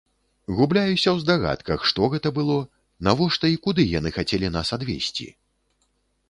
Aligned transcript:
Губляюся 0.59 1.09
ў 1.11 1.17
здагадках, 1.23 1.83
што 1.91 2.07
гэта 2.13 2.31
было, 2.37 2.55
навошта 3.09 3.53
і 3.53 3.61
куды 3.69 3.87
яны 3.99 4.09
хацелі 4.17 4.47
нас 4.57 4.73
адвезці. 4.81 5.29